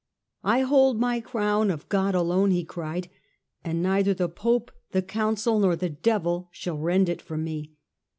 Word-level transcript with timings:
"I 0.43 0.61
hold 0.61 0.99
my 0.99 1.19
crown 1.19 1.69
of 1.69 1.87
God 1.87 2.15
alone," 2.15 2.49
he 2.49 2.63
cried," 2.63 3.07
and 3.63 3.83
neither 3.83 4.15
the 4.15 4.27
Pope, 4.27 4.71
the 4.93 5.03
Council, 5.03 5.59
nor 5.59 5.75
the 5.75 5.89
devil 5.91 6.49
shall 6.51 6.79
rend 6.79 7.07
it 7.07 7.21
from 7.21 7.43
me. 7.43 7.73